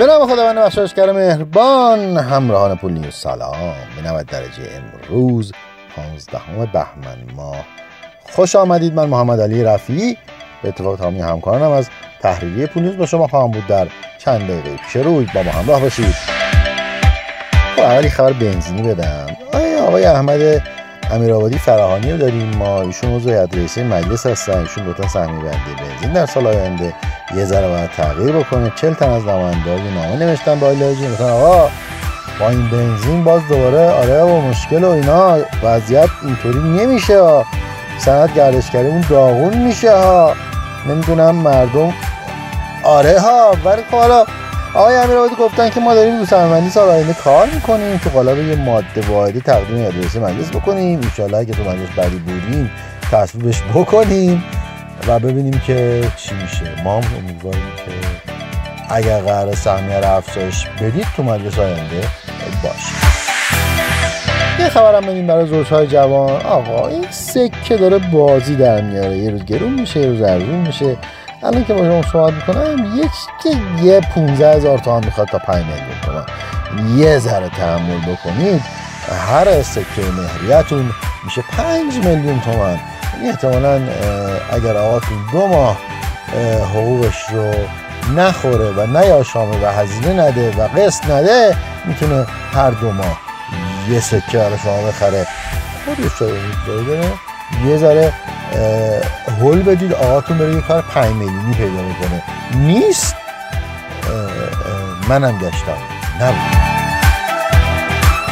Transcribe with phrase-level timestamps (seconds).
[0.00, 3.74] به نام خداوند بخشایشگر مهربان همراهان پول نیوز سلام.
[3.96, 5.52] به 90 درجه امروز
[5.96, 6.38] 15
[6.72, 7.64] بهمن ماه.
[8.32, 10.16] خوش آمدید من محمد علی رفیعی.
[10.62, 11.88] به اتفاق تمامی همکارانم از
[12.20, 13.66] تحریریه پول نیوز با شما خواهم بود.
[13.66, 16.14] در چند دقیقه پیش روی با ما همراه باشید.
[17.76, 19.26] خب اولی خبر بنزینی بدم.
[19.52, 20.62] آیا آقای احمد
[21.10, 22.56] امیرآبادی فراهانی رو داریم.
[22.56, 24.60] ما ایشون عضو هیئت رئیسه مجلس هستن.
[24.60, 26.94] ایشون گفتن سهمیه بندی بنزین در سال آینده
[27.36, 28.72] یه ذره باید تغییر بکنه.
[28.76, 31.70] 40 تن از نماینده یه نامه نوشتن با ایلاجی گفتن آقا
[32.40, 37.20] با این بنزین باز دوباره آره و مشکل و اینا وضعیت اینطوری نمیشه
[37.98, 40.34] صنعت گردشگریمون داغون میشه ها
[40.88, 41.92] نمی‌دونم مردم.
[42.84, 44.24] آره ها ولی خب حالا
[44.74, 48.56] آقای امیرآبادی گفتن که ما داریم رو سرمندی سال آینده کار می‌کنیم که قالب یه
[48.56, 51.00] ماده واحدی تقدیم رئیس مجلس بکنیم.
[51.18, 52.70] ان اگه تو مجلس بعدی بودیم
[53.12, 54.44] تصویبش بکنیم.
[55.08, 56.82] و ببینیم که چی میشه.
[56.84, 57.92] ما هم امیدواریم که
[58.94, 62.08] اگر قرار سهمیه رو افزایش بدید تو مجلس آینده
[62.62, 62.92] باشه.
[64.58, 66.46] یه خبرم بدیم برای زوجهای جوان.
[66.46, 69.18] آقا این سکه داره بازی در میاره.
[69.18, 70.96] یه روز گرون میشه یه روز ارزون میشه.
[71.42, 73.10] الان که با شما صحبت می‌کنم یک
[73.82, 76.24] یه 15 هزار تومن می‌خواد تا 5 میلیون تومن
[76.98, 78.62] یه ذره تحمل بکنید.
[79.28, 80.90] هر سکه مهریتون
[81.24, 82.78] میشه 5 میلیون تومن
[83.28, 83.80] احتمالا
[84.52, 85.76] اگر آقاتون دو ماه
[86.74, 87.54] حقوقش رو
[88.16, 93.20] نخوره و نیاشامه و هزینه نده و قسط نده می‌تونه هر دو ماه
[93.88, 95.26] یه سکه برای شما بخره.
[95.84, 96.30] خودش
[97.66, 98.12] یه ذره
[99.40, 99.94] هول بدید.
[99.94, 102.22] آقاتون بره یه کار 5 میلیونی پیدا بکنه.
[102.54, 103.16] نیست؟
[105.08, 105.78] منم گشتم.
[106.20, 106.60] نبود.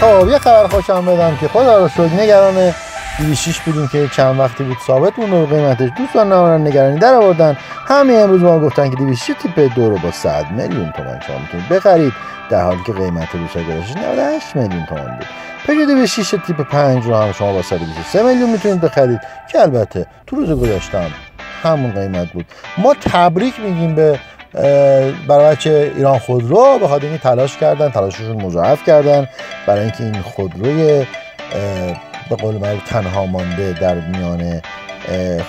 [0.00, 2.74] خب یه خبر خوشم بدم که خدا رو شد نگران
[3.18, 5.90] 26 بودیم که چند وقتی بود ثابت اون قیمتش.
[5.98, 7.56] دوستان نمارن نگرانی در آوردن.
[7.86, 11.68] همه امروز ما گفتن که 26 تیپ دو رو با 100 میلیون تومان شما می‌تونید
[11.68, 12.12] بخرید.
[12.50, 15.26] در حالی که قیمت روسا گراشش 98 میلیون تومان بود.
[15.66, 19.20] پژو 26 تیپ 5 رو هم شما با 123 میلیون می‌تونید بخرید.
[19.52, 20.98] که البته تو روز گذشته
[21.62, 22.46] همون قیمت بود.
[22.78, 24.18] ما تبریک میگیم به
[25.28, 26.78] برای بچه ایران خودرو.
[26.78, 29.28] به خاطر تلاش کردن تلاششون مضاعف کردن.
[29.66, 31.06] برای اینکه این خودروی
[32.30, 34.62] به قول معروف تنها مانده در میان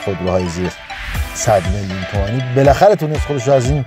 [0.06, 0.72] خودروهای زیر
[1.34, 2.44] 100 میلیون تومانی.
[2.56, 3.85] بالاخره تونست خودش رو از این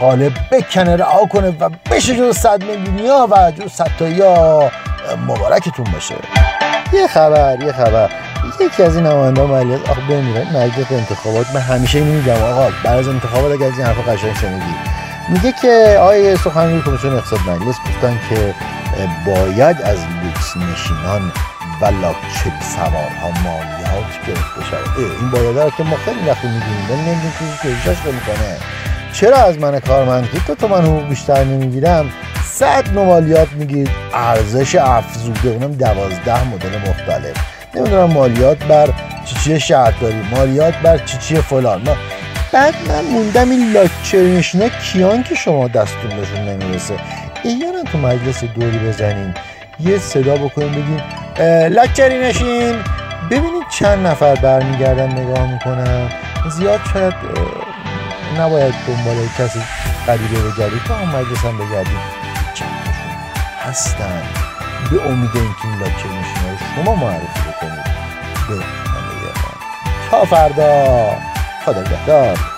[0.00, 4.70] قالب بکنه رها کنه و بشه جز 100 میلیونیا و جز 100 تایا
[5.26, 6.14] مبارکتون باشه.
[6.92, 8.10] یه خبر یه خبر.
[8.60, 11.46] یکی از این نماینده مجلس آخه بمیره مجلس انتخابات.
[11.54, 14.74] من همیشه اینو میگم آقا بعد از انتخابات اگر از این حرفا قشنگ شنیدی.
[15.28, 18.54] میگه که آیه سخنگوی کمیسیون اقتصاد مجلس گفتن که
[19.26, 21.32] باید از لوکس نشینان
[21.80, 25.04] و لاکچری سوارها مالیات گرفته شود.
[25.20, 28.56] این باید که ما خیلی وقتی میگیم ولی نمی‌دونیم که چیزی می‌کنه.
[29.12, 32.10] چرا از من کارمند که تو من حقوق بیشتر نمی‌گیرم؟
[32.44, 37.36] صد مالیات میگید ارزش افزوده اونم دوازده مدل مختلف.
[37.74, 38.88] نمی‌دونم مالیات بر
[39.24, 41.82] چیچی شهرداری مالیات بر چیچی فلان.
[41.82, 41.96] ما
[42.52, 46.94] بعد من موندم این لاکچری نشینا کیان که شما دستون بهشون نمی‌رسه.
[47.42, 49.34] اینا تو مجلس دوری بزنین.
[49.80, 51.00] یه صدا بکنین بگین
[51.68, 52.82] لاکچری نشین.
[53.30, 56.08] ببینید چند نفر برمیگردن نگاه می‌کنن.
[56.50, 57.14] زیاد شاید
[58.38, 59.60] نباید دنبال کسی
[60.06, 60.82] غریبه بگردید.
[60.86, 61.98] تو هم مجلس هم بگردید
[62.54, 62.92] چندشون
[63.68, 64.22] هستن.
[64.90, 67.84] به امید اینکه این لاکچری نشین شما معرفی بکنید.
[68.48, 69.32] به همه
[70.10, 71.10] تا فردا.
[71.64, 72.50] خدا نگهدار.